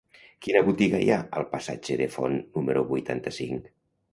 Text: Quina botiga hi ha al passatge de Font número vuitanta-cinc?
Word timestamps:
Quina 0.45 0.61
botiga 0.69 1.01
hi 1.03 1.11
ha 1.15 1.17
al 1.41 1.45
passatge 1.51 1.99
de 2.01 2.07
Font 2.17 2.41
número 2.59 2.85
vuitanta-cinc? 2.95 3.71